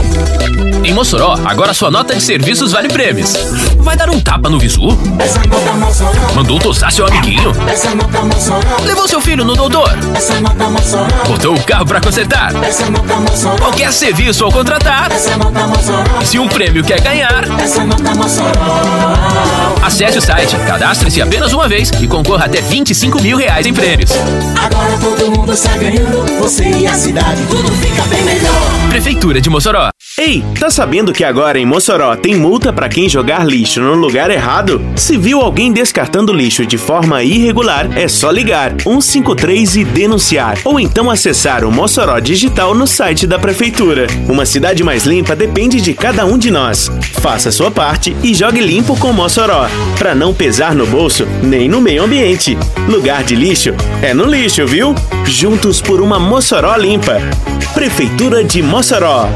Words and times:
Em 0.85 0.93
Mossoró, 0.93 1.37
agora 1.45 1.75
sua 1.75 1.91
nota 1.91 2.15
de 2.15 2.23
serviços 2.23 2.71
vale 2.71 2.89
prêmios. 2.89 3.33
Vai 3.79 3.97
dar 3.97 4.11
um 4.11 4.21
tapa 4.21 4.49
no 4.49 4.61
visu? 4.61 4.97
Mandou 6.37 6.61
tosar 6.61 6.93
seu 6.93 7.05
amiguinho? 7.05 7.51
Levou 8.85 9.09
seu 9.09 9.21
filho 9.21 9.45
no 9.45 9.57
doutor? 9.57 9.91
Botou 11.27 11.57
o 11.57 11.63
carro 11.65 11.87
para 11.87 12.01
consertar? 12.01 12.53
Qualquer 13.59 13.93
serviço 13.93 14.45
ao 14.45 14.53
contratar? 14.53 15.11
Se 16.25 16.39
um 16.39 16.47
prêmio 16.47 16.85
quer 16.85 17.01
ganhar? 17.01 17.45
Acesse 19.83 20.19
o 20.19 20.23
site, 20.23 20.57
cadastre-se 20.67 21.21
apenas 21.21 21.53
uma 21.53 21.67
vez 21.67 21.91
e 22.01 22.07
concorra 22.07 22.45
até 22.45 22.63
25 22.85 23.23
mil 23.23 23.39
reais 23.39 23.67
em 23.67 23.73
prêmios. 23.73 24.11
Agora 24.63 24.99
todo 24.99 25.31
mundo 25.31 25.55
está 25.55 25.75
ganhando, 25.79 26.23
você 26.39 26.69
e 26.69 26.87
a 26.87 26.93
cidade, 26.93 27.41
tudo 27.49 27.73
fica 27.77 28.03
bem 28.03 28.23
melhor. 28.23 28.53
Prefeitura 28.91 29.41
de 29.41 29.49
Mossoró. 29.49 29.89
Ei, 30.19 30.45
tá 30.61 30.71
sabendo 30.71 31.13
que 31.13 31.25
agora 31.25 31.59
em 31.59 31.65
Mossoró 31.65 32.15
tem 32.15 32.37
multa 32.37 32.73
para 32.73 32.89
quem 32.89 33.09
jogar 33.09 33.45
lixo 33.45 33.81
no 33.81 33.95
lugar 33.95 34.31
errado? 34.31 34.81
Se 34.97 35.17
viu 35.17 35.41
alguém 35.41 35.73
descartando 35.73 36.33
lixo 36.33 36.67
de 36.67 36.77
forma 36.77 37.23
irregular, 37.23 37.89
é 37.99 38.07
só 38.07 38.31
ligar 38.31 38.75
153 38.83 39.77
e 39.77 39.85
denunciar, 39.85 40.59
ou 40.63 40.79
então 40.79 41.11
acessar 41.11 41.65
o 41.65 41.73
Mossoró 41.73 42.21
Digital 42.21 42.75
no 42.75 42.87
site 42.87 43.27
da 43.27 43.39
prefeitura. 43.39 44.07
Uma 44.29 44.45
cidade 44.45 44.85
mais 44.85 45.05
limpa 45.05 45.35
depende 45.35 45.81
de 45.81 45.95
cada 45.95 46.27
um 46.27 46.37
de 46.37 46.51
nós. 46.51 46.91
Faça 47.15 47.51
sua 47.51 47.71
parte 47.71 48.15
e 48.23 48.35
jogue 48.35 48.61
limpo 48.61 48.95
com 48.99 49.13
Mossoró, 49.13 49.69
para 49.99 50.15
não 50.15 50.35
pesar 50.35 50.75
no 50.75 50.87
bolso 50.87 51.27
nem 51.43 51.67
no 51.67 51.81
meio 51.81 52.05
ambiente. 52.05 52.57
Lugar 52.89 53.25
de 53.25 53.35
lixo 53.35 53.71
é 54.03 54.13
no 54.13 54.25
lixo, 54.25 54.67
viu? 54.67 54.95
Juntos 55.27 55.81
por 55.81 56.01
uma 56.01 56.19
Mossoró 56.19 56.77
limpa. 56.77 57.19
Prefeitura 57.73 58.45
de 58.45 58.63
Mossoró. 58.63 59.29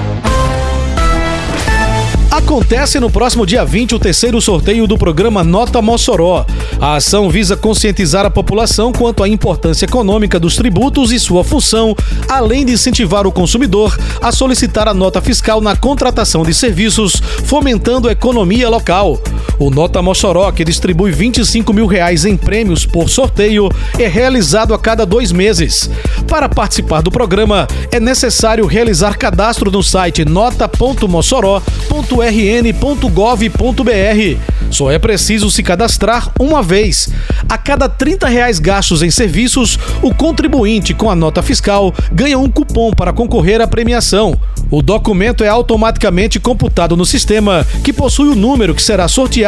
Acontece 2.31 3.01
no 3.01 3.11
próximo 3.11 3.45
dia 3.45 3.65
20 3.65 3.95
o 3.95 3.99
terceiro 3.99 4.41
sorteio 4.41 4.87
do 4.87 4.97
programa 4.97 5.43
Nota 5.43 5.83
Mossoró. 5.83 6.47
A 6.81 6.95
ação 6.95 7.29
visa 7.29 7.57
conscientizar 7.57 8.25
a 8.25 8.31
população 8.31 8.93
quanto 8.93 9.25
à 9.25 9.29
importância 9.29 9.87
econômica 9.87 10.39
dos 10.39 10.55
tributos 10.55 11.11
e 11.11 11.19
sua 11.19 11.43
função, 11.43 11.97
além 12.29 12.65
de 12.65 12.73
incentivar 12.73 13.27
o 13.27 13.33
consumidor 13.33 13.99
a 14.23 14.31
solicitar 14.31 14.87
a 14.87 14.95
nota 14.95 15.21
fiscal 15.21 15.61
na 15.61 15.75
contratação 15.75 16.45
de 16.45 16.55
serviços, 16.55 17.21
fomentando 17.45 18.09
a 18.09 18.13
economia 18.13 18.69
local. 18.69 19.21
O 19.59 19.71
Nota 19.71 20.01
Mossoró, 20.01 20.51
que 20.53 20.65
distribui 20.65 21.11
25 21.11 21.73
mil 21.73 21.87
reais 21.87 22.25
em 22.25 22.37
prêmios 22.37 22.87
por 22.87 23.09
sorteio, 23.09 23.69
é 23.99 24.07
realizado 24.07 24.73
a 24.73 24.79
cada 24.79 25.05
dois 25.05 25.33
meses. 25.33 25.91
Para 26.29 26.49
participar 26.49 27.03
do 27.03 27.11
programa, 27.11 27.67
é 27.91 27.99
necessário 27.99 28.67
realizar 28.67 29.17
cadastro 29.17 29.71
no 29.71 29.83
site 29.83 30.25
nota.mossoró.rn 30.25 32.59
rn.gov.br. 32.59 34.39
Só 34.71 34.91
é 34.91 34.99
preciso 34.99 35.51
se 35.51 35.63
cadastrar 35.63 36.31
uma 36.39 36.63
vez. 36.63 37.09
A 37.49 37.57
cada 37.57 37.89
30 37.89 38.29
reais 38.29 38.59
gastos 38.59 39.03
em 39.03 39.11
serviços, 39.11 39.79
o 40.03 40.15
contribuinte 40.15 40.93
com 40.93 41.11
a 41.11 41.17
nota 41.17 41.43
fiscal 41.43 41.95
ganha 42.13 42.39
um 42.39 42.51
cupom 42.51 42.93
para 42.93 43.13
concorrer 43.13 43.61
à 43.61 43.67
premiação. 43.67 44.39
O 44.71 44.83
documento 44.83 45.43
é 45.43 45.49
automaticamente 45.49 46.39
computado 46.39 46.97
no 46.97 47.07
sistema, 47.07 47.67
que 47.83 47.93
possui 47.93 48.29
o 48.29 48.35
número 48.35 48.75
que 48.75 48.83
será 48.83 49.09
sorteado 49.09 49.48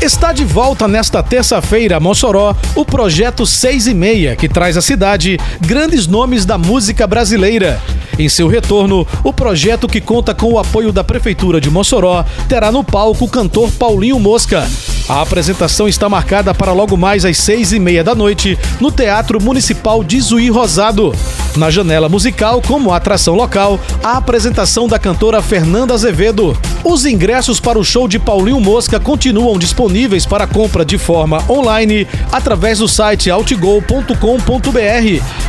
Está 0.00 0.32
de 0.32 0.44
volta 0.44 0.86
nesta 0.86 1.24
terça-feira 1.24 1.96
a 1.96 2.00
Mossoró 2.00 2.54
o 2.76 2.84
projeto 2.84 3.44
6 3.44 3.88
e 3.88 3.94
meia, 3.94 4.36
que 4.36 4.48
traz 4.48 4.76
à 4.76 4.80
cidade 4.80 5.36
grandes 5.60 6.06
nomes 6.06 6.44
da 6.44 6.56
música 6.56 7.04
brasileira. 7.04 7.82
Em 8.16 8.28
seu 8.28 8.46
retorno, 8.46 9.04
o 9.24 9.32
projeto 9.32 9.88
que 9.88 10.00
conta 10.00 10.32
com 10.32 10.52
o 10.52 10.58
apoio 10.58 10.92
da 10.92 11.02
Prefeitura 11.02 11.60
de 11.60 11.68
Mossoró 11.68 12.24
terá 12.48 12.70
no 12.70 12.84
palco 12.84 13.24
o 13.24 13.28
cantor 13.28 13.72
Paulinho 13.72 14.20
Mosca. 14.20 14.68
A 15.08 15.22
apresentação 15.22 15.88
está 15.88 16.06
marcada 16.06 16.52
para 16.52 16.70
logo 16.72 16.94
mais 16.94 17.24
às 17.24 17.38
seis 17.38 17.72
e 17.72 17.78
meia 17.78 18.04
da 18.04 18.14
noite 18.14 18.58
no 18.78 18.92
Teatro 18.92 19.42
Municipal 19.42 20.04
de 20.04 20.20
Zuí 20.20 20.50
Rosado. 20.50 21.14
Na 21.56 21.70
janela 21.70 22.10
musical, 22.10 22.60
como 22.60 22.92
atração 22.92 23.34
local, 23.34 23.80
a 24.04 24.18
apresentação 24.18 24.86
da 24.86 24.98
cantora 24.98 25.40
Fernanda 25.40 25.94
Azevedo. 25.94 26.54
Os 26.84 27.06
ingressos 27.06 27.58
para 27.58 27.78
o 27.78 27.84
show 27.84 28.06
de 28.06 28.18
Paulinho 28.18 28.60
Mosca 28.60 29.00
continuam 29.00 29.58
disponíveis 29.58 30.26
para 30.26 30.46
compra 30.46 30.84
de 30.84 30.98
forma 30.98 31.42
online 31.48 32.06
através 32.30 32.78
do 32.78 32.86
site 32.86 33.30
altgol.com.br 33.30 34.12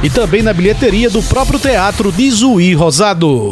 e 0.01 0.09
também 0.09 0.41
na 0.41 0.53
bilheteria 0.53 1.09
do 1.09 1.21
próprio 1.21 1.59
Teatro 1.59 2.13
de 2.13 2.31
Zuí 2.31 2.73
Rosado. 2.73 3.51